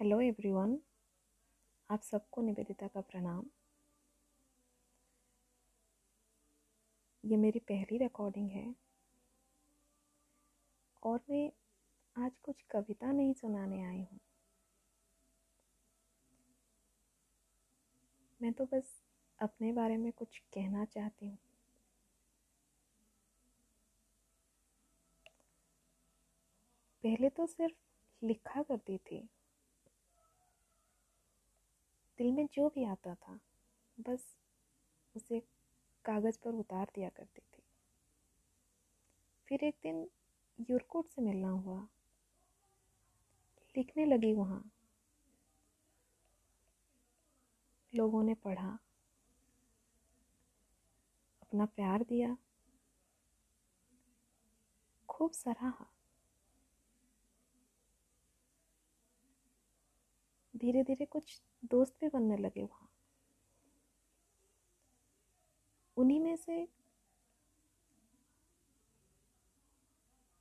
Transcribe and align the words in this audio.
Hello 0.00 0.20
everyone 0.20 0.78
आप 1.90 2.00
सबको 2.02 2.42
निवेदिता 2.42 2.86
का 2.86 3.00
प्रणाम। 3.00 3.46
ये 7.24 7.36
मेरी 7.36 7.58
पहली 7.58 7.98
रिकॉर्डिंग 7.98 8.50
है। 8.50 8.74
और 11.02 11.20
मैं 11.30 11.50
आज 12.16 12.32
कुछ 12.42 12.62
कविता 12.70 13.12
नहीं 13.12 13.32
सुनाने 13.32 13.82
आई 13.82 13.98
हूँ। 13.98 14.20
मैं 18.42 18.52
तो 18.52 18.64
बस 18.64 19.02
अपने 19.38 19.72
बारे 19.72 19.96
में 19.96 20.12
कुछ 20.12 20.38
कहना 20.38 20.84
चाहती 20.84 21.28
हूँ। 21.28 21.38
पहले 27.04 27.28
तो 27.28 27.46
सिर्फ़ 27.46 28.26
लिखा 28.26 28.62
करती 28.62 28.98
थी। 28.98 29.28
दिल 32.18 32.32
में 32.32 32.48
जो 32.52 32.68
भी 32.68 32.84
आता 32.84 33.14
था, 33.14 33.40
बस 34.00 34.38
उसे 35.16 35.40
कागज़ 36.04 36.38
पर 36.38 36.50
उतार 36.50 36.92
दिया 36.94 37.08
करती 37.08 37.40
थी। 37.40 37.62
फिर 39.48 39.64
एक 39.64 39.74
दिन 39.82 40.10
यूरकोट 40.60 41.06
से 41.06 41.22
मिलना 41.22 41.48
हुआ। 41.48 41.88
लिखने 43.76 44.04
लगी 44.04 44.32
वहाँ। 44.32 44.70
लोगों 47.94 48.22
ने 48.22 48.34
पढ़ा। 48.34 48.78
अपना 51.42 51.66
प्यार 51.66 52.02
दिया। 52.02 52.36
खूब 55.08 55.30
सराहा। 55.30 55.97
धीरे 60.58 60.82
धीरे 60.82 61.04
कुछ 61.06 61.40
दोस्त 61.64 61.94
भी 62.00 62.08
बनने 62.08 62.36
लगे 62.36 62.62
वहाँ। 62.62 62.88
उन्हीं 65.96 66.20
में 66.20 66.36
से 66.36 66.56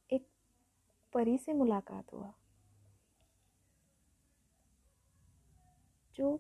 एक 0.10 0.28
परी 1.14 1.38
से 1.38 1.54
मुलाकात 1.54 2.14
हुआ, 2.14 2.34
जो 6.16 6.36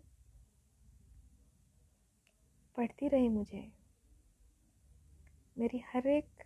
पढ़ती 2.77 3.07
रही 3.07 3.30
मुझे। 3.30 3.67
मेरी 5.57 5.83
हर 5.87 6.07
एक 6.07 6.43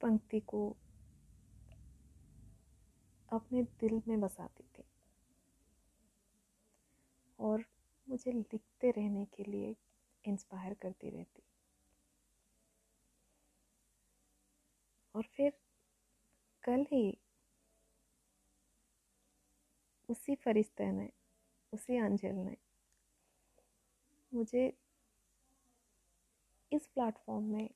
पंक्ति 0.00 0.40
को 0.40 0.68
अपने 3.28 3.62
दिल 3.80 4.00
में 4.08 4.20
बसाती 4.20 4.64
थी। 4.68 4.84
और 7.42 7.64
मुझे 8.08 8.32
लिखते 8.32 8.90
रहने 8.90 9.24
के 9.24 9.44
लिए 9.44 9.76
इंस्पायर 10.24 10.74
करती 10.74 11.10
रहती। 11.10 11.42
और 15.14 15.22
फिर 15.22 15.52
कल 16.62 16.86
ही 16.92 17.18
उसी 20.08 20.34
फरिश्ते 20.34 20.92
ने, 20.92 21.10
उसी 21.72 21.96
अंजल 21.96 22.34
ने 22.34 22.56
मुझे 24.34 24.72
इस 26.72 26.86
प्लेटफॉर्म 26.86 27.44
में 27.44 27.70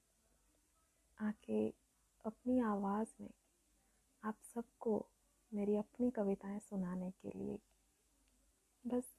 आके 1.21 1.69
अपनी 2.25 2.61
आवाज़ 2.61 3.15
में 3.21 3.31
आप 4.25 4.37
सबको 4.55 5.07
मेरी 5.55 5.77
अपनी 5.77 6.11
कविताएँ 6.11 6.59
सुनाने 6.59 7.11
के 7.11 7.39
लिए 7.39 7.59
बस 8.87 9.16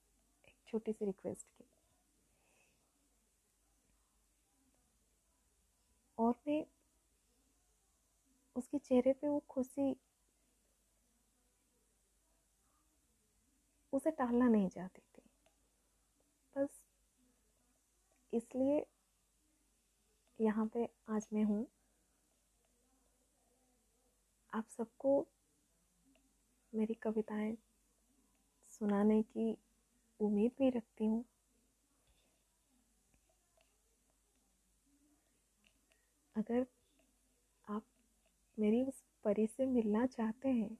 छोटी 0.67 0.93
सी 0.93 1.05
रिक्वेस्ट 1.05 1.47
की 1.47 1.65
और 6.17 6.33
मैं 6.47 6.65
उसके 8.55 8.77
चेहरे 8.77 9.13
पे 9.13 9.27
वो 9.27 9.39
खुशी, 9.49 9.95
उसे 13.93 14.11
टालना 14.11 14.47
नहीं 14.47 14.69
चाहती 14.69 15.01
थी। 15.01 15.21
बस 16.55 16.83
इसलिए 18.33 18.85
यहाँ 20.39 20.65
पे 20.67 20.87
आज 21.09 21.27
मैं 21.33 21.43
हूँ। 21.43 21.65
आप 24.53 24.67
सबको 24.67 25.27
मेरी 26.73 26.93
कविताएँ 26.93 27.57
सुनाने 28.69 29.21
की 29.23 29.57
उम्मीद 30.19 30.51
भी 30.59 30.69
रखती 30.69 31.05
हूँ। 31.05 31.23
अगर 36.35 36.65
आप 37.67 37.83
मेरी 38.57 38.83
उस 38.83 39.03
परी 39.25 39.47
से 39.47 39.65
मिलना 39.67 40.05
चाहते 40.07 40.49
हैं 40.49 40.77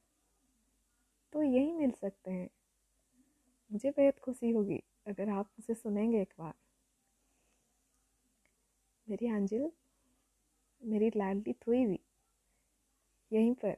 तो 1.34 1.42
यही 1.44 1.72
मिल 1.74 1.92
सकते 1.92 2.32
हैं। 2.32 2.50
मुझे 3.72 3.90
बेहद 3.92 4.20
खुशी 4.20 4.52
होगी 4.52 4.82
अगर 5.08 5.30
आप 5.30 5.50
उसे 5.60 5.74
सुनेंगे 5.76 6.22
एक 6.22 6.34
बार। 6.40 6.54
मेरी 9.08 9.28
अंजल 9.30 9.70
मेरी 10.82 11.10
लाडली 11.16 11.54
थोई 11.58 11.86
भी, 11.86 12.00
यहीं 13.32 13.54
पर। 13.56 13.76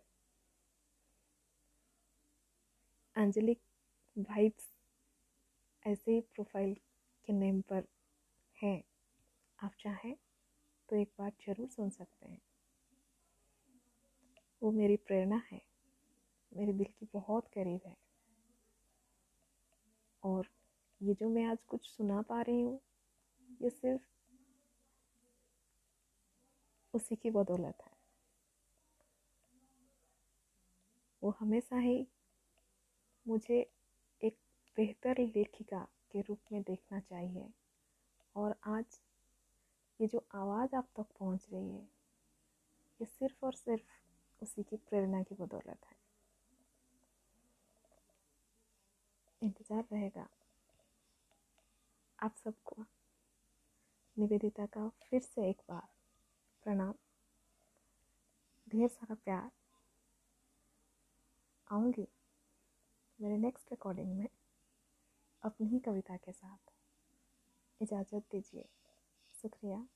अंजलिक 3.16 3.60
वाइब्स 4.16 4.68
ऐसे 5.90 6.12
ही 6.12 6.22
प्रोफ़ाइल 6.22 6.74
के 7.28 7.34
नेम 7.34 7.62
पर 7.62 7.84
हैं। 8.64 8.84
आप 9.64 9.72
चाहें 9.80 10.16
तो 10.90 10.96
एक 10.96 11.12
बार 11.20 11.32
ज़रूर 11.48 11.68
सुन 11.68 11.90
सकते 11.90 12.30
हैं। 12.30 12.42
वो 14.64 14.72
मेरी 14.72 14.96
प्रेरणा 14.96 15.42
है। 15.52 15.62
मेरे 16.54 16.74
दिल 16.74 16.88
की 17.00 17.08
बहुत 17.14 17.48
करीब 17.48 17.82
है। 17.86 17.96
और 20.24 20.48
ये 21.02 21.14
जो 21.14 21.30
मैं 21.30 21.46
आज 21.46 21.58
कुछ 21.68 21.90
सुना 21.90 22.22
पा 22.22 22.42
रही 22.42 22.62
हूँ, 22.62 22.80
ये 23.62 23.70
सिर्फ़ 23.70 24.02
उसी 26.94 27.16
की 27.16 27.30
बदौलत 27.30 27.78
है। 27.82 27.92
वो 31.24 31.36
हमेशा 31.40 31.78
ही 31.78 32.08
मुझे 33.28 33.72
बेहतर 34.80 35.20
लेखिका 35.36 35.80
के 36.12 36.22
रूप 36.22 36.40
में 36.52 36.62
देखना 36.62 37.00
चाहिए। 37.00 37.50
और 38.36 38.56
आज 38.68 39.00
ये 40.00 40.08
जो 40.08 40.24
आवाज़ 40.36 40.76
आप 40.76 40.88
तक 40.98 41.06
पहुँच 41.20 41.48
रही 41.54 41.70
है, 41.70 41.82
ये 43.00 43.06
सिर्फ़ 43.06 43.46
और 43.46 43.54
सिर्फ़ 43.54 44.44
उसी 44.44 44.64
की 44.64 44.78
प्रेरणा 44.78 45.22
की 45.24 45.36
बदौलत 45.36 45.86
है। 45.86 45.98
इंतज़ार 49.42 49.84
रहेगा। 49.94 50.28
आप 52.20 52.36
सबको 52.36 52.86
निवेदिता 54.18 54.66
का 54.66 54.88
फिर 55.04 55.22
से 55.22 55.50
एक 55.50 55.62
बार 55.70 55.88
प्रणाम। 56.64 56.94
ढेर 58.68 58.88
सारा 58.88 59.16
प्यार। 59.16 59.52
आऊँगी 61.68 62.08
मेरे 63.20 63.38
नेक्स्ट 63.38 63.72
रिकॉर्डिंग 63.72 64.18
में। 64.18 64.28
अपनी 65.44 65.68
ही 65.68 65.80
कविता 65.80 66.18
के 66.18 66.32
साथ। 66.32 66.72
इजाज़त 67.82 68.24
दीजिए। 68.32 68.70
शुक्रिया। 69.42 69.88